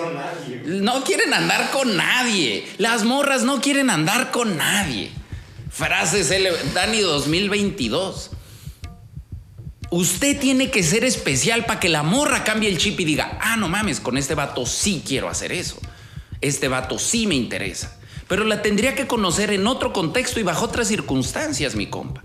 no 0.67 1.05
quieren 1.05 1.33
andar 1.33 1.71
con 1.71 1.97
nadie. 1.97 2.67
Las 2.79 3.05
morras 3.05 3.43
no 3.45 3.61
quieren 3.61 3.91
andar 3.91 4.31
con 4.31 4.57
nadie. 4.57 5.11
Frases 5.71 6.31
Dani 6.75 7.01
2022. 7.01 8.31
Usted 9.91 10.39
tiene 10.41 10.71
que 10.71 10.83
ser 10.83 11.05
especial 11.05 11.67
para 11.67 11.79
que 11.79 11.89
la 11.89 12.03
morra 12.03 12.45
cambie 12.45 12.69
el 12.69 12.79
chip 12.79 12.99
y 13.01 13.05
diga, 13.05 13.39
ah, 13.41 13.57
no 13.57 13.69
mames, 13.69 14.01
con 14.01 14.17
este 14.17 14.35
vato 14.35 14.65
sí 14.67 15.03
quiero 15.07 15.29
hacer 15.29 15.53
eso. 15.53 15.79
Este 16.41 16.69
vato 16.69 16.99
sí 16.99 17.27
me 17.27 17.35
interesa. 17.35 17.99
Pero 18.27 18.45
la 18.45 18.63
tendría 18.63 18.95
que 18.95 19.07
conocer 19.07 19.51
en 19.51 19.67
otro 19.67 19.93
contexto 19.93 20.41
y 20.41 20.43
bajo 20.43 20.65
otras 20.65 20.89
circunstancias, 20.89 21.75
mi 21.75 21.87
compa. 21.87 22.23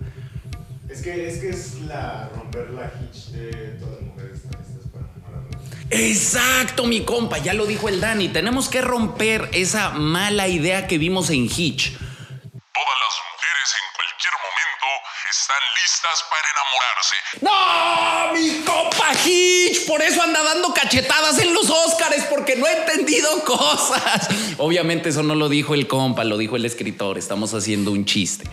Es 0.98 1.04
que 1.04 1.28
es, 1.28 1.38
que 1.38 1.50
es 1.50 1.74
la 1.82 2.28
romper 2.34 2.70
la 2.70 2.86
hitch 2.86 3.26
de 3.26 3.52
todas 3.78 4.00
las 4.00 4.02
mujeres 4.02 4.38
están 4.38 4.60
listas 4.66 4.90
para 4.92 5.06
enamorarnos. 5.06 5.62
Exacto, 5.90 6.86
mi 6.86 7.04
compa, 7.04 7.38
ya 7.38 7.54
lo 7.54 7.66
dijo 7.66 7.88
el 7.88 8.00
Dani. 8.00 8.30
Tenemos 8.30 8.68
que 8.68 8.80
romper 8.80 9.48
esa 9.52 9.90
mala 9.90 10.48
idea 10.48 10.88
que 10.88 10.98
vimos 10.98 11.30
en 11.30 11.44
Hitch. 11.44 11.92
Todas 11.92 12.98
las 12.98 13.14
mujeres 13.30 13.74
en 13.78 13.86
cualquier 13.94 14.34
momento 14.42 14.86
están 15.30 15.62
listas 15.84 16.24
para 16.30 16.48
enamorarse. 16.50 17.16
¡No! 17.42 18.32
¡Mi 18.34 18.64
compa 18.64 19.14
Hitch! 19.24 19.86
Por 19.86 20.02
eso 20.02 20.20
anda 20.20 20.42
dando 20.42 20.74
cachetadas 20.74 21.38
en 21.38 21.54
los 21.54 21.70
Óscares, 21.70 22.24
porque 22.24 22.56
no 22.56 22.66
ha 22.66 22.72
entendido 22.72 23.44
cosas. 23.44 24.28
Obviamente 24.56 25.10
eso 25.10 25.22
no 25.22 25.36
lo 25.36 25.48
dijo 25.48 25.74
el 25.74 25.86
compa, 25.86 26.24
lo 26.24 26.38
dijo 26.38 26.56
el 26.56 26.64
escritor. 26.64 27.18
Estamos 27.18 27.54
haciendo 27.54 27.92
un 27.92 28.04
chiste. 28.04 28.50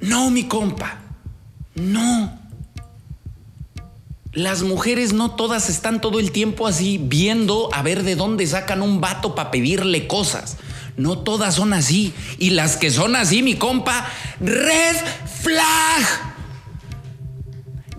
No, 0.00 0.30
mi 0.30 0.44
compa. 0.44 0.98
No. 1.74 2.38
Las 4.32 4.62
mujeres 4.62 5.12
no 5.12 5.32
todas 5.32 5.68
están 5.68 6.00
todo 6.00 6.20
el 6.20 6.30
tiempo 6.30 6.66
así 6.66 6.98
viendo 7.02 7.68
a 7.72 7.82
ver 7.82 8.04
de 8.04 8.14
dónde 8.14 8.46
sacan 8.46 8.80
un 8.80 9.00
vato 9.00 9.34
para 9.34 9.50
pedirle 9.50 10.06
cosas. 10.06 10.56
No 10.96 11.18
todas 11.18 11.56
son 11.56 11.72
así. 11.72 12.14
Y 12.38 12.50
las 12.50 12.76
que 12.76 12.90
son 12.90 13.16
así, 13.16 13.42
mi 13.42 13.56
compa, 13.56 14.08
red 14.40 14.96
flag. 15.42 16.04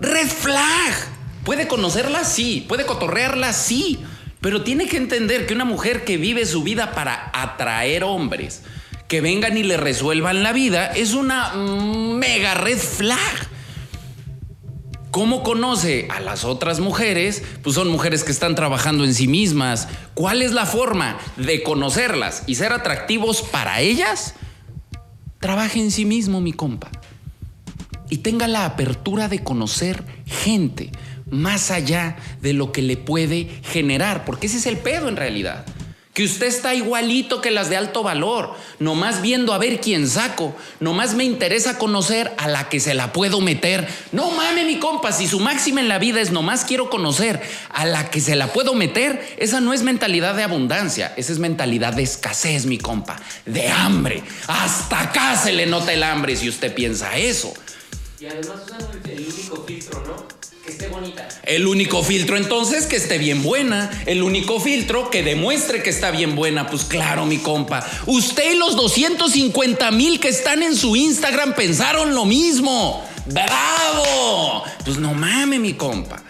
Red 0.00 0.28
flag. 0.28 0.94
Puede 1.44 1.68
conocerla, 1.68 2.24
sí. 2.24 2.64
Puede 2.66 2.86
cotorrearla, 2.86 3.52
sí. 3.52 3.98
Pero 4.40 4.62
tiene 4.62 4.86
que 4.86 4.96
entender 4.96 5.46
que 5.46 5.54
una 5.54 5.64
mujer 5.64 6.04
que 6.04 6.16
vive 6.16 6.46
su 6.46 6.62
vida 6.62 6.92
para 6.92 7.30
atraer 7.34 8.04
hombres, 8.04 8.62
que 9.12 9.20
vengan 9.20 9.58
y 9.58 9.62
le 9.62 9.76
resuelvan 9.76 10.42
la 10.42 10.54
vida, 10.54 10.86
es 10.86 11.12
una 11.12 11.52
mega 11.52 12.54
red 12.54 12.78
flag. 12.78 13.18
¿Cómo 15.10 15.42
conoce 15.42 16.08
a 16.10 16.18
las 16.18 16.46
otras 16.46 16.80
mujeres? 16.80 17.42
Pues 17.62 17.74
son 17.74 17.88
mujeres 17.88 18.24
que 18.24 18.32
están 18.32 18.54
trabajando 18.54 19.04
en 19.04 19.12
sí 19.12 19.28
mismas. 19.28 19.86
¿Cuál 20.14 20.40
es 20.40 20.52
la 20.52 20.64
forma 20.64 21.18
de 21.36 21.62
conocerlas 21.62 22.44
y 22.46 22.54
ser 22.54 22.72
atractivos 22.72 23.42
para 23.42 23.82
ellas? 23.82 24.32
Trabaje 25.40 25.78
en 25.78 25.90
sí 25.90 26.06
mismo, 26.06 26.40
mi 26.40 26.54
compa. 26.54 26.90
Y 28.08 28.16
tenga 28.16 28.48
la 28.48 28.64
apertura 28.64 29.28
de 29.28 29.40
conocer 29.40 30.04
gente 30.24 30.90
más 31.30 31.70
allá 31.70 32.16
de 32.40 32.54
lo 32.54 32.72
que 32.72 32.80
le 32.80 32.96
puede 32.96 33.60
generar, 33.62 34.24
porque 34.24 34.46
ese 34.46 34.56
es 34.56 34.64
el 34.64 34.78
pedo 34.78 35.10
en 35.10 35.16
realidad. 35.16 35.66
Que 36.14 36.24
usted 36.24 36.46
está 36.46 36.74
igualito 36.74 37.40
que 37.40 37.50
las 37.50 37.70
de 37.70 37.76
alto 37.78 38.02
valor, 38.02 38.54
nomás 38.78 39.22
viendo 39.22 39.54
a 39.54 39.58
ver 39.58 39.80
quién 39.80 40.06
saco, 40.06 40.54
nomás 40.78 41.14
me 41.14 41.24
interesa 41.24 41.78
conocer 41.78 42.34
a 42.36 42.48
la 42.48 42.68
que 42.68 42.80
se 42.80 42.92
la 42.92 43.14
puedo 43.14 43.40
meter. 43.40 43.88
No 44.12 44.30
mames, 44.30 44.66
mi 44.66 44.78
compa, 44.78 45.12
si 45.12 45.26
su 45.26 45.40
máxima 45.40 45.80
en 45.80 45.88
la 45.88 45.98
vida 45.98 46.20
es 46.20 46.30
nomás 46.30 46.66
quiero 46.66 46.90
conocer 46.90 47.40
a 47.70 47.86
la 47.86 48.10
que 48.10 48.20
se 48.20 48.36
la 48.36 48.48
puedo 48.48 48.74
meter, 48.74 49.36
esa 49.38 49.62
no 49.62 49.72
es 49.72 49.82
mentalidad 49.82 50.34
de 50.34 50.42
abundancia, 50.42 51.14
esa 51.16 51.32
es 51.32 51.38
mentalidad 51.38 51.94
de 51.94 52.02
escasez, 52.02 52.66
mi 52.66 52.76
compa, 52.76 53.18
de 53.46 53.70
hambre. 53.70 54.22
Hasta 54.48 55.00
acá 55.00 55.34
se 55.36 55.54
le 55.54 55.64
nota 55.64 55.94
el 55.94 56.02
hambre 56.02 56.36
si 56.36 56.46
usted 56.46 56.74
piensa 56.74 57.16
eso. 57.16 57.54
Y 58.22 58.26
además 58.26 58.60
usan 58.66 58.80
el, 59.10 59.26
único 59.26 59.64
filtro, 59.66 60.00
¿no? 60.06 60.14
Que 60.64 60.70
esté 60.70 60.86
bonita. 60.86 61.28
El 61.42 61.66
único 61.66 62.04
filtro 62.04 62.36
entonces 62.36 62.86
que 62.86 62.94
esté 62.94 63.18
bien 63.18 63.42
buena. 63.42 63.90
El 64.06 64.22
único 64.22 64.60
filtro 64.60 65.10
que 65.10 65.24
demuestre 65.24 65.82
que 65.82 65.90
está 65.90 66.12
bien 66.12 66.36
buena. 66.36 66.68
Pues 66.68 66.84
claro, 66.84 67.26
mi 67.26 67.38
compa. 67.38 67.84
Usted 68.06 68.52
y 68.52 68.58
los 68.58 68.76
250 68.76 69.90
mil 69.90 70.20
que 70.20 70.28
están 70.28 70.62
en 70.62 70.76
su 70.76 70.94
Instagram 70.94 71.56
pensaron 71.56 72.14
lo 72.14 72.24
mismo. 72.24 73.04
¡Bravo! 73.26 74.62
Pues 74.84 74.98
no 74.98 75.14
mame, 75.14 75.58
mi 75.58 75.72
compa. 75.72 76.22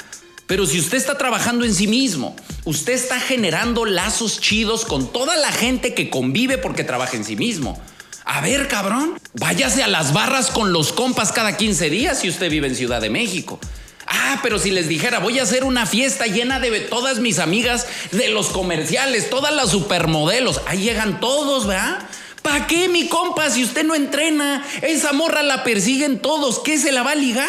Pero 0.46 0.64
si 0.64 0.80
usted 0.80 0.96
está 0.96 1.18
trabajando 1.18 1.66
en 1.66 1.74
sí 1.74 1.88
mismo, 1.88 2.34
usted 2.64 2.94
está 2.94 3.20
generando 3.20 3.84
lazos 3.84 4.40
chidos 4.40 4.86
con 4.86 5.12
toda 5.12 5.36
la 5.36 5.52
gente 5.52 5.92
que 5.92 6.08
convive 6.08 6.56
porque 6.56 6.84
trabaja 6.84 7.18
en 7.18 7.24
sí 7.26 7.36
mismo. 7.36 7.78
A 8.24 8.40
ver, 8.40 8.68
cabrón, 8.68 9.18
váyase 9.34 9.82
a 9.82 9.88
las 9.88 10.12
barras 10.12 10.50
con 10.50 10.72
los 10.72 10.92
compas 10.92 11.32
cada 11.32 11.56
15 11.56 11.90
días 11.90 12.20
si 12.20 12.28
usted 12.28 12.50
vive 12.50 12.68
en 12.68 12.76
Ciudad 12.76 13.00
de 13.00 13.10
México. 13.10 13.58
Ah, 14.06 14.40
pero 14.42 14.58
si 14.58 14.70
les 14.70 14.88
dijera, 14.88 15.18
voy 15.18 15.38
a 15.38 15.42
hacer 15.42 15.64
una 15.64 15.86
fiesta 15.86 16.26
llena 16.26 16.60
de 16.60 16.80
todas 16.80 17.18
mis 17.18 17.38
amigas 17.38 17.86
de 18.10 18.28
los 18.28 18.48
comerciales, 18.48 19.30
todas 19.30 19.54
las 19.54 19.70
supermodelos, 19.70 20.60
ahí 20.66 20.82
llegan 20.82 21.20
todos, 21.20 21.66
¿verdad? 21.66 21.98
¿Para 22.42 22.66
qué, 22.66 22.88
mi 22.88 23.08
compa, 23.08 23.48
si 23.50 23.64
usted 23.64 23.84
no 23.84 23.94
entrena? 23.94 24.64
Esa 24.82 25.12
morra 25.12 25.42
la 25.42 25.64
persiguen 25.64 26.18
todos, 26.18 26.58
¿qué 26.58 26.76
se 26.78 26.92
la 26.92 27.02
va 27.02 27.12
a 27.12 27.16
ligar? 27.16 27.48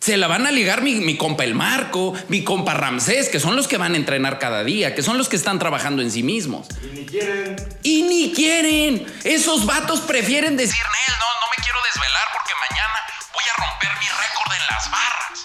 Se 0.00 0.16
la 0.16 0.28
van 0.28 0.46
a 0.46 0.50
ligar 0.50 0.80
mi, 0.80 0.94
mi, 0.94 1.18
compa 1.18 1.44
el 1.44 1.54
Marco, 1.54 2.14
mi 2.28 2.42
compa 2.42 2.72
Ramsés, 2.72 3.28
que 3.28 3.38
son 3.38 3.54
los 3.54 3.68
que 3.68 3.76
van 3.76 3.92
a 3.92 3.96
entrenar 3.98 4.38
cada 4.38 4.64
día, 4.64 4.94
que 4.94 5.02
son 5.02 5.18
los 5.18 5.28
que 5.28 5.36
están 5.36 5.58
trabajando 5.58 6.00
en 6.00 6.10
sí 6.10 6.22
mismos. 6.22 6.68
Y 6.82 6.98
ni 6.98 7.04
quieren. 7.06 7.56
Y 7.82 8.02
ni 8.04 8.32
quieren. 8.32 9.06
Esos 9.24 9.66
vatos 9.66 10.00
prefieren 10.00 10.56
decir, 10.56 10.74
Nel, 10.74 11.16
no, 11.18 11.26
no 11.40 11.50
me 11.54 11.62
quiero 11.62 11.78
desvelar 11.84 12.24
porque 12.32 12.52
mañana 12.70 12.98
voy 13.34 13.44
a 13.44 13.60
romper 13.60 13.90
mi 14.00 14.06
récord 14.06 14.52
en 14.54 14.66
las 14.74 14.90
barras. 14.90 15.44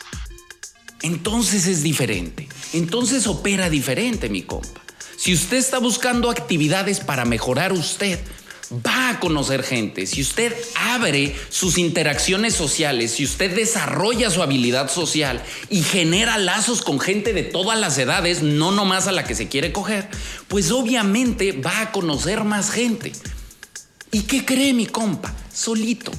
entonces 1.02 1.68
es 1.68 1.84
diferente. 1.84 2.48
Entonces 2.72 3.28
opera 3.28 3.70
diferente, 3.70 4.30
mi 4.30 4.44
compa. 4.44 4.80
Si 5.18 5.34
usted 5.34 5.58
está 5.58 5.80
buscando 5.80 6.30
actividades 6.30 7.02
para 7.02 7.26
mejorar 7.26 7.74
usted, 7.74 8.20
va 8.72 9.10
a 9.10 9.20
conocer 9.20 9.64
gente. 9.64 10.06
Si 10.06 10.22
usted 10.22 10.54
abre 10.76 11.36
sus 11.50 11.78
interacciones 11.78 12.54
sociales, 12.54 13.12
si 13.12 13.24
usted 13.24 13.56
desarrolla 13.56 14.30
su 14.30 14.42
habilidad 14.42 14.92
social 14.92 15.44
y 15.70 15.84
genera 15.84 16.38
lazos 16.38 16.82
con 16.82 17.00
gente 17.00 17.34
de 17.34 17.44
todas 17.44 17.80
las 17.80 17.98
edades, 17.98 18.42
no 18.42 18.72
nomás 18.72 19.08
a 19.08 19.12
la 19.12 19.24
que 19.24 19.36
se 19.36 19.48
quiere 19.48 19.72
coger, 19.72 20.08
pues 20.48 20.72
obviamente 20.72 21.52
va 21.52 21.82
a 21.82 21.92
conocer 21.92 22.44
más 22.44 22.72
gente. 22.72 23.12
¿Y 24.12 24.22
qué 24.22 24.46
cree 24.46 24.74
mi 24.74 24.86
compa? 24.86 25.34
Solito. 25.54 26.12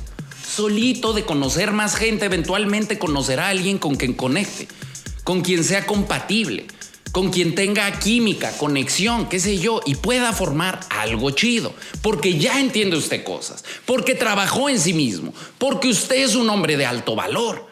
Solito 0.55 1.13
de 1.13 1.25
conocer 1.25 1.73
más 1.73 1.97
gente, 1.97 2.27
eventualmente 2.27 2.99
conocerá 2.99 3.47
a 3.47 3.51
alguien 3.51 3.79
con 3.79 3.97
quien 3.97 4.15
conecte, 4.15 4.69
con 5.25 5.43
quien 5.43 5.65
sea 5.65 5.87
compatible, 5.87 6.67
con 7.13 7.31
quien 7.31 7.55
tenga 7.55 7.91
química, 7.99 8.57
conexión, 8.59 9.29
qué 9.29 9.41
sé 9.41 9.59
yo, 9.59 9.81
y 9.87 9.95
pueda 9.95 10.33
formar 10.33 10.81
algo 10.91 11.31
chido. 11.31 11.75
Porque 12.03 12.39
ya 12.39 12.61
entiende 12.61 12.97
usted 12.97 13.25
cosas, 13.25 13.65
porque 13.85 14.15
trabajó 14.15 14.69
en 14.69 14.79
sí 14.79 14.93
mismo, 14.93 15.33
porque 15.59 15.89
usted 15.89 16.17
es 16.17 16.35
un 16.35 16.49
hombre 16.51 16.77
de 16.77 16.87
alto 16.87 17.15
valor. 17.15 17.67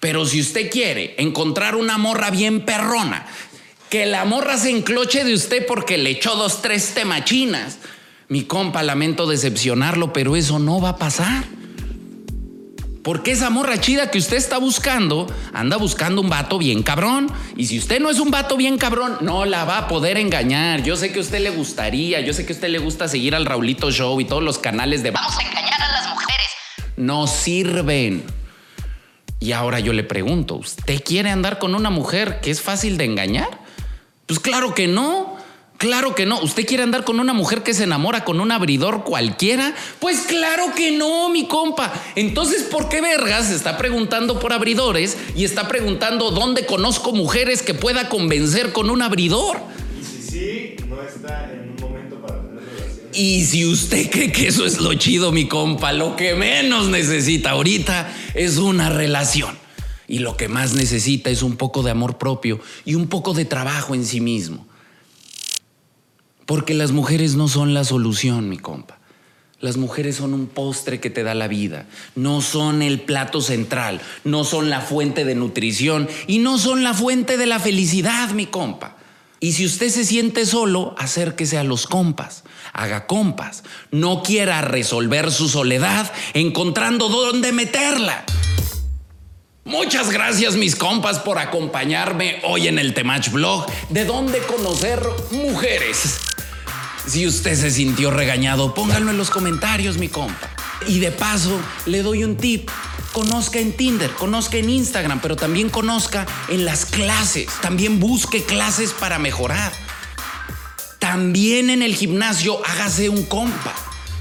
Pero 0.00 0.24
si 0.24 0.40
usted 0.40 0.70
quiere 0.70 1.16
encontrar 1.18 1.74
una 1.74 1.98
morra 1.98 2.30
bien 2.30 2.64
perrona, 2.64 3.26
que 3.90 4.06
la 4.06 4.24
morra 4.24 4.56
se 4.58 4.70
encloche 4.70 5.24
de 5.24 5.34
usted 5.34 5.66
porque 5.66 5.98
le 5.98 6.10
echó 6.10 6.36
dos, 6.36 6.62
tres 6.62 6.94
temachinas, 6.94 7.78
mi 8.28 8.44
compa, 8.44 8.82
lamento 8.82 9.26
decepcionarlo, 9.26 10.12
pero 10.12 10.36
eso 10.36 10.58
no 10.58 10.80
va 10.80 10.90
a 10.90 10.96
pasar. 10.96 11.57
Porque 13.08 13.32
esa 13.32 13.48
morra 13.48 13.80
chida 13.80 14.10
que 14.10 14.18
usted 14.18 14.36
está 14.36 14.58
buscando, 14.58 15.34
anda 15.54 15.78
buscando 15.78 16.20
un 16.20 16.28
vato 16.28 16.58
bien 16.58 16.82
cabrón. 16.82 17.32
Y 17.56 17.64
si 17.64 17.78
usted 17.78 18.00
no 18.00 18.10
es 18.10 18.20
un 18.20 18.30
vato 18.30 18.54
bien 18.58 18.76
cabrón, 18.76 19.16
no 19.22 19.46
la 19.46 19.64
va 19.64 19.78
a 19.78 19.88
poder 19.88 20.18
engañar. 20.18 20.82
Yo 20.82 20.94
sé 20.94 21.10
que 21.10 21.20
a 21.20 21.22
usted 21.22 21.40
le 21.40 21.48
gustaría, 21.48 22.20
yo 22.20 22.34
sé 22.34 22.44
que 22.44 22.52
a 22.52 22.56
usted 22.56 22.68
le 22.68 22.78
gusta 22.78 23.08
seguir 23.08 23.34
al 23.34 23.46
Raulito 23.46 23.90
Show 23.90 24.20
y 24.20 24.26
todos 24.26 24.42
los 24.42 24.58
canales 24.58 25.02
de... 25.02 25.12
Vamos 25.12 25.38
a 25.38 25.40
engañar 25.40 25.80
a 25.80 25.88
las 25.90 26.08
mujeres. 26.10 26.48
No 26.98 27.26
sirven. 27.26 28.24
Y 29.40 29.52
ahora 29.52 29.80
yo 29.80 29.94
le 29.94 30.04
pregunto, 30.04 30.56
¿usted 30.56 31.02
quiere 31.02 31.30
andar 31.30 31.58
con 31.58 31.74
una 31.74 31.88
mujer 31.88 32.40
que 32.42 32.50
es 32.50 32.60
fácil 32.60 32.98
de 32.98 33.04
engañar? 33.06 33.58
Pues 34.26 34.38
claro 34.38 34.74
que 34.74 34.86
no. 34.86 35.37
Claro 35.78 36.16
que 36.16 36.26
no. 36.26 36.40
¿Usted 36.40 36.66
quiere 36.66 36.82
andar 36.82 37.04
con 37.04 37.20
una 37.20 37.32
mujer 37.32 37.62
que 37.62 37.72
se 37.72 37.84
enamora 37.84 38.24
con 38.24 38.40
un 38.40 38.50
abridor 38.50 39.04
cualquiera? 39.04 39.76
Pues 40.00 40.22
claro 40.22 40.74
que 40.74 40.90
no, 40.90 41.28
mi 41.28 41.46
compa. 41.46 41.92
Entonces, 42.16 42.64
¿por 42.64 42.88
qué 42.88 43.00
vergas 43.00 43.52
está 43.52 43.78
preguntando 43.78 44.40
por 44.40 44.52
abridores 44.52 45.16
y 45.36 45.44
está 45.44 45.68
preguntando 45.68 46.32
dónde 46.32 46.66
conozco 46.66 47.12
mujeres 47.12 47.62
que 47.62 47.74
pueda 47.74 48.08
convencer 48.08 48.72
con 48.72 48.90
un 48.90 49.02
abridor? 49.02 49.58
Y 50.00 50.04
si 50.04 50.30
sí, 50.30 50.76
no 50.88 51.00
está 51.00 51.48
en 51.52 51.70
un 51.70 51.76
momento 51.80 52.20
para 52.22 52.42
tener 52.42 52.64
relaciones. 52.64 53.16
Y 53.16 53.44
si 53.44 53.64
usted 53.64 54.10
cree 54.10 54.32
que 54.32 54.48
eso 54.48 54.66
es 54.66 54.80
lo 54.80 54.94
chido, 54.94 55.30
mi 55.30 55.46
compa, 55.46 55.92
lo 55.92 56.16
que 56.16 56.34
menos 56.34 56.88
necesita 56.88 57.50
ahorita 57.50 58.12
es 58.34 58.56
una 58.56 58.90
relación. 58.90 59.56
Y 60.08 60.18
lo 60.18 60.36
que 60.36 60.48
más 60.48 60.72
necesita 60.72 61.30
es 61.30 61.44
un 61.44 61.56
poco 61.56 61.84
de 61.84 61.92
amor 61.92 62.18
propio 62.18 62.58
y 62.84 62.96
un 62.96 63.06
poco 63.06 63.32
de 63.32 63.44
trabajo 63.44 63.94
en 63.94 64.04
sí 64.04 64.20
mismo. 64.20 64.67
Porque 66.48 66.72
las 66.72 66.92
mujeres 66.92 67.34
no 67.36 67.46
son 67.46 67.74
la 67.74 67.84
solución, 67.84 68.48
mi 68.48 68.56
compa. 68.56 68.96
Las 69.60 69.76
mujeres 69.76 70.16
son 70.16 70.32
un 70.32 70.46
postre 70.46 70.98
que 70.98 71.10
te 71.10 71.22
da 71.22 71.34
la 71.34 71.46
vida, 71.46 71.84
no 72.14 72.40
son 72.40 72.80
el 72.80 73.02
plato 73.02 73.42
central, 73.42 74.00
no 74.24 74.44
son 74.44 74.70
la 74.70 74.80
fuente 74.80 75.26
de 75.26 75.34
nutrición 75.34 76.08
y 76.26 76.38
no 76.38 76.56
son 76.56 76.82
la 76.82 76.94
fuente 76.94 77.36
de 77.36 77.44
la 77.44 77.58
felicidad, 77.58 78.30
mi 78.30 78.46
compa. 78.46 78.96
Y 79.40 79.52
si 79.52 79.66
usted 79.66 79.90
se 79.90 80.06
siente 80.06 80.46
solo, 80.46 80.94
acérquese 80.96 81.58
a 81.58 81.64
los 81.64 81.86
compas, 81.86 82.44
haga 82.72 83.06
compas, 83.06 83.62
no 83.90 84.22
quiera 84.22 84.62
resolver 84.62 85.30
su 85.30 85.50
soledad 85.50 86.10
encontrando 86.32 87.10
dónde 87.10 87.52
meterla. 87.52 88.24
Muchas 89.66 90.10
gracias 90.10 90.56
mis 90.56 90.76
compas 90.76 91.18
por 91.18 91.38
acompañarme 91.38 92.40
hoy 92.44 92.68
en 92.68 92.78
el 92.78 92.94
Temach 92.94 93.30
Blog 93.30 93.66
de 93.90 94.06
dónde 94.06 94.38
conocer 94.38 95.02
mujeres. 95.30 96.20
Si 97.08 97.26
usted 97.26 97.54
se 97.54 97.70
sintió 97.70 98.10
regañado, 98.10 98.74
pónganlo 98.74 99.10
en 99.10 99.16
los 99.16 99.30
comentarios, 99.30 99.96
mi 99.96 100.08
compa. 100.08 100.50
Y 100.86 100.98
de 100.98 101.10
paso, 101.10 101.58
le 101.86 102.02
doy 102.02 102.22
un 102.22 102.36
tip. 102.36 102.68
Conozca 103.14 103.58
en 103.58 103.72
Tinder, 103.72 104.10
conozca 104.10 104.58
en 104.58 104.68
Instagram, 104.68 105.18
pero 105.22 105.34
también 105.34 105.70
conozca 105.70 106.26
en 106.48 106.66
las 106.66 106.84
clases. 106.84 107.48
También 107.62 107.98
busque 107.98 108.44
clases 108.44 108.92
para 108.92 109.18
mejorar. 109.18 109.72
También 110.98 111.70
en 111.70 111.80
el 111.80 111.94
gimnasio 111.94 112.60
hágase 112.66 113.08
un 113.08 113.24
compa. 113.24 113.74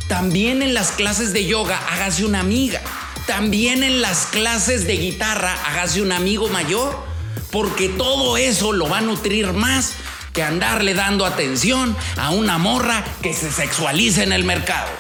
También 0.07 0.61
en 0.61 0.73
las 0.73 0.91
clases 0.91 1.33
de 1.33 1.45
yoga 1.45 1.77
hágase 1.89 2.23
una 2.23 2.39
amiga. 2.39 2.81
También 3.25 3.83
en 3.83 4.01
las 4.01 4.27
clases 4.27 4.87
de 4.87 4.95
guitarra 4.95 5.53
hágase 5.65 6.01
un 6.01 6.13
amigo 6.13 6.47
mayor. 6.47 6.97
Porque 7.51 7.89
todo 7.89 8.37
eso 8.37 8.71
lo 8.71 8.87
va 8.87 8.99
a 8.99 9.01
nutrir 9.01 9.51
más 9.51 9.93
que 10.37 10.43
andarle 10.43 10.93
dando 10.93 11.25
atención 11.25 11.97
a 12.15 12.29
una 12.29 12.59
morra 12.59 13.03
que 13.23 13.33
se 13.33 13.51
sexualiza 13.51 14.21
en 14.21 14.31
el 14.31 14.43
mercado. 14.43 14.91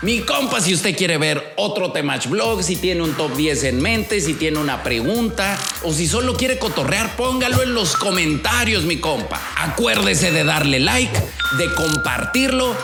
Mi 0.00 0.22
compa, 0.22 0.62
si 0.62 0.72
usted 0.72 0.96
quiere 0.96 1.18
ver 1.18 1.52
otro 1.56 1.92
Temach 1.92 2.26
Blog, 2.28 2.62
si 2.62 2.76
tiene 2.76 3.02
un 3.02 3.12
top 3.12 3.36
10 3.36 3.64
en 3.64 3.82
mente, 3.82 4.22
si 4.22 4.32
tiene 4.32 4.58
una 4.58 4.82
pregunta 4.82 5.58
o 5.82 5.92
si 5.92 6.06
solo 6.06 6.34
quiere 6.34 6.58
cotorrear, 6.58 7.14
póngalo 7.14 7.62
en 7.62 7.74
los 7.74 7.94
comentarios, 7.94 8.84
mi 8.84 8.96
compa. 8.98 9.38
Acuérdese 9.58 10.32
de 10.32 10.44
darle 10.44 10.80
like, 10.80 11.12
de 11.58 11.74
compartirlo 11.74 12.74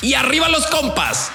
y 0.00 0.14
arriba 0.14 0.48
los 0.48 0.66
compas. 0.68 1.30